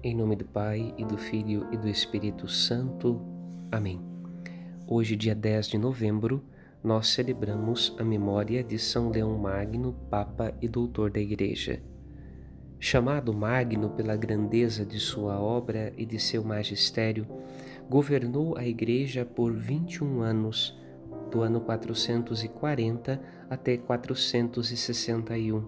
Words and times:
Em 0.00 0.14
nome 0.14 0.36
do 0.36 0.44
Pai 0.44 0.94
e 0.96 1.04
do 1.04 1.18
Filho 1.18 1.66
e 1.72 1.76
do 1.76 1.88
Espírito 1.88 2.46
Santo. 2.46 3.20
Amém. 3.68 4.00
Hoje, 4.86 5.16
dia 5.16 5.34
10 5.34 5.70
de 5.70 5.76
novembro, 5.76 6.40
nós 6.84 7.08
celebramos 7.08 7.96
a 7.98 8.04
memória 8.04 8.62
de 8.62 8.78
São 8.78 9.10
Leão 9.10 9.36
Magno, 9.36 9.96
Papa 10.08 10.54
e 10.62 10.68
Doutor 10.68 11.10
da 11.10 11.18
Igreja. 11.18 11.82
Chamado 12.78 13.34
Magno 13.34 13.90
pela 13.90 14.14
grandeza 14.14 14.86
de 14.86 15.00
sua 15.00 15.40
obra 15.40 15.92
e 15.96 16.06
de 16.06 16.20
seu 16.20 16.44
magistério, 16.44 17.26
governou 17.90 18.56
a 18.56 18.64
Igreja 18.64 19.24
por 19.24 19.52
21 19.52 20.20
anos, 20.20 20.78
do 21.28 21.42
ano 21.42 21.60
440 21.60 23.20
até 23.50 23.76
461. 23.76 25.66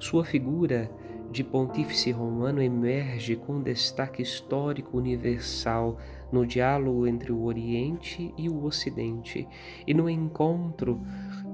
Sua 0.00 0.24
figura 0.24 0.90
de 1.32 1.42
pontífice 1.42 2.10
romano 2.10 2.60
emerge 2.60 3.34
com 3.34 3.62
destaque 3.62 4.20
histórico 4.20 4.98
universal 4.98 5.98
no 6.30 6.46
diálogo 6.46 7.06
entre 7.06 7.32
o 7.32 7.44
Oriente 7.44 8.34
e 8.36 8.50
o 8.50 8.64
Ocidente 8.64 9.48
e 9.86 9.94
no 9.94 10.10
encontro 10.10 11.00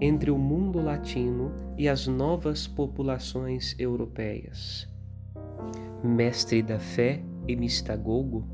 entre 0.00 0.32
o 0.32 0.36
mundo 0.36 0.82
latino 0.82 1.52
e 1.78 1.88
as 1.88 2.08
novas 2.08 2.66
populações 2.66 3.76
europeias. 3.78 4.88
Mestre 6.02 6.60
da 6.60 6.80
fé 6.80 7.22
e 7.46 7.54
mistagogo, 7.54 8.46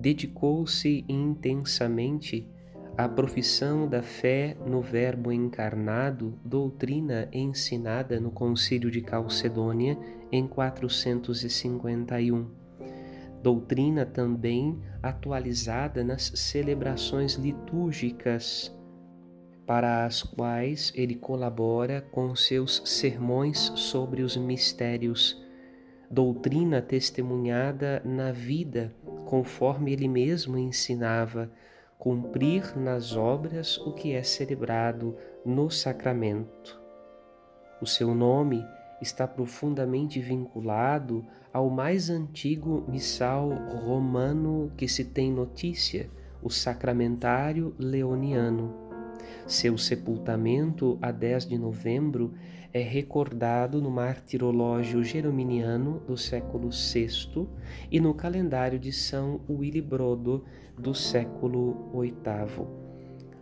dedicou-se 0.00 1.04
intensamente 1.06 2.48
a 2.96 3.08
profissão 3.08 3.88
da 3.88 4.02
fé 4.02 4.56
no 4.66 4.82
Verbo 4.82 5.32
encarnado, 5.32 6.38
doutrina 6.44 7.26
ensinada 7.32 8.20
no 8.20 8.30
Concílio 8.30 8.90
de 8.90 9.00
Calcedônia 9.00 9.98
em 10.30 10.46
451. 10.46 12.50
Doutrina 13.42 14.04
também 14.04 14.78
atualizada 15.02 16.04
nas 16.04 16.32
celebrações 16.34 17.34
litúrgicas, 17.34 18.76
para 19.66 20.04
as 20.04 20.22
quais 20.22 20.92
ele 20.94 21.14
colabora 21.14 22.02
com 22.12 22.36
seus 22.36 22.82
sermões 22.84 23.72
sobre 23.74 24.22
os 24.22 24.36
mistérios. 24.36 25.42
Doutrina 26.10 26.82
testemunhada 26.82 28.02
na 28.04 28.32
vida, 28.32 28.94
conforme 29.24 29.94
ele 29.94 30.08
mesmo 30.08 30.58
ensinava 30.58 31.50
cumprir 32.02 32.76
nas 32.76 33.14
obras 33.14 33.78
o 33.78 33.92
que 33.92 34.12
é 34.12 34.24
celebrado 34.24 35.14
no 35.46 35.70
sacramento. 35.70 36.82
O 37.80 37.86
seu 37.86 38.12
nome 38.12 38.66
está 39.00 39.24
profundamente 39.24 40.18
vinculado 40.18 41.24
ao 41.52 41.70
mais 41.70 42.10
antigo 42.10 42.84
missal 42.88 43.50
romano 43.84 44.72
que 44.76 44.88
se 44.88 45.04
tem 45.04 45.30
notícia, 45.30 46.10
o 46.42 46.50
Sacramentário 46.50 47.72
Leoniano. 47.78 48.91
Seu 49.46 49.76
sepultamento, 49.76 50.98
a 51.00 51.10
10 51.10 51.46
de 51.46 51.58
novembro, 51.58 52.32
é 52.72 52.80
recordado 52.80 53.82
no 53.82 53.90
martirológio 53.90 55.04
gerominiano 55.04 56.00
do 56.06 56.16
século 56.16 56.70
VI 56.70 57.48
e 57.90 58.00
no 58.00 58.14
calendário 58.14 58.78
de 58.78 58.92
São 58.92 59.40
Willibrordo 59.48 60.44
do 60.78 60.94
século 60.94 61.90
VIII. 61.92 62.66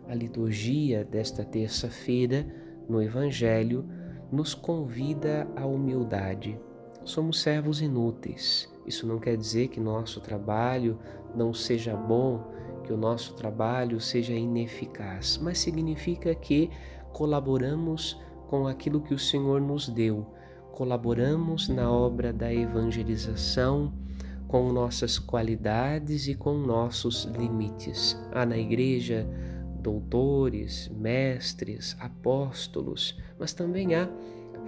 A 0.07 0.13
liturgia 0.13 1.05
desta 1.05 1.45
terça-feira, 1.45 2.45
no 2.89 3.01
Evangelho, 3.01 3.85
nos 4.29 4.53
convida 4.53 5.47
à 5.55 5.65
humildade. 5.65 6.59
Somos 7.05 7.41
servos 7.41 7.81
inúteis. 7.81 8.69
Isso 8.85 9.07
não 9.07 9.19
quer 9.19 9.37
dizer 9.37 9.69
que 9.69 9.79
nosso 9.79 10.19
trabalho 10.19 10.99
não 11.35 11.53
seja 11.53 11.95
bom, 11.95 12.51
que 12.91 12.93
o 12.93 12.97
nosso 12.97 13.35
trabalho 13.35 14.01
seja 14.01 14.33
ineficaz, 14.33 15.39
mas 15.41 15.59
significa 15.59 16.35
que 16.35 16.69
colaboramos 17.13 18.19
com 18.49 18.67
aquilo 18.67 18.99
que 18.99 19.13
o 19.13 19.19
Senhor 19.19 19.61
nos 19.61 19.87
deu, 19.87 20.27
colaboramos 20.73 21.69
na 21.69 21.89
obra 21.89 22.33
da 22.33 22.53
evangelização 22.53 23.93
com 24.45 24.73
nossas 24.73 25.17
qualidades 25.17 26.27
e 26.27 26.35
com 26.35 26.57
nossos 26.57 27.23
limites. 27.23 28.21
Há 28.29 28.45
na 28.45 28.57
igreja 28.57 29.25
doutores, 29.79 30.89
mestres, 30.89 31.95
apóstolos, 31.97 33.17
mas 33.39 33.53
também 33.53 33.95
há 33.95 34.09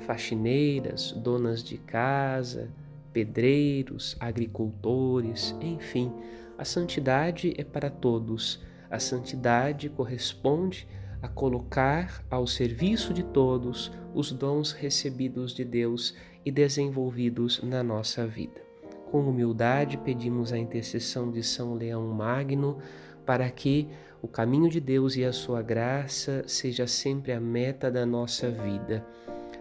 faxineiras, 0.08 1.12
donas 1.12 1.62
de 1.62 1.78
casa, 1.78 2.72
pedreiros, 3.12 4.16
agricultores, 4.18 5.54
enfim, 5.60 6.10
a 6.64 6.66
santidade 6.66 7.54
é 7.58 7.64
para 7.66 7.90
todos. 7.90 8.64
A 8.90 8.98
santidade 8.98 9.90
corresponde 9.90 10.88
a 11.22 11.28
colocar 11.28 12.24
ao 12.32 12.48
serviço 12.48 13.14
de 13.14 13.22
todos 13.22 13.92
os 14.16 14.32
dons 14.32 14.72
recebidos 14.72 15.54
de 15.54 15.66
Deus 15.66 16.16
e 16.46 16.50
desenvolvidos 16.50 17.62
na 17.62 17.84
nossa 17.84 18.26
vida. 18.26 18.62
Com 19.12 19.28
humildade 19.28 19.98
pedimos 19.98 20.54
a 20.54 20.58
intercessão 20.58 21.30
de 21.30 21.44
São 21.44 21.74
Leão 21.74 22.08
Magno 22.08 22.78
para 23.26 23.50
que 23.50 23.90
o 24.22 24.28
caminho 24.30 24.70
de 24.70 24.80
Deus 24.80 25.18
e 25.18 25.26
a 25.26 25.34
sua 25.34 25.62
graça 25.62 26.46
seja 26.48 26.88
sempre 26.88 27.34
a 27.34 27.42
meta 27.42 27.92
da 27.92 28.06
nossa 28.06 28.50
vida. 28.50 29.06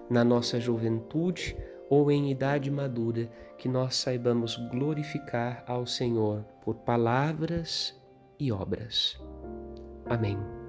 Na 0.09 0.23
nossa 0.23 0.61
juventude, 0.61 1.57
ou 1.93 2.11
em 2.11 2.31
idade 2.31 2.71
madura, 2.71 3.31
que 3.59 3.69
nós 3.69 3.97
saibamos 3.97 4.57
glorificar 4.71 5.63
ao 5.67 5.85
Senhor 5.85 6.43
por 6.65 6.77
palavras 6.77 7.95
e 8.41 8.51
obras. 8.51 9.21
Amém. 10.07 10.62